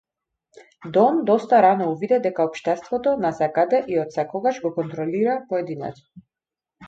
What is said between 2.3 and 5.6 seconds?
општеството насекаде и отсекогаш го контролира